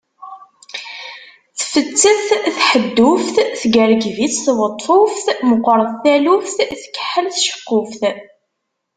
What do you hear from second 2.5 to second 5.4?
tḥedduft, teggergeb-itt tweṭṭuft,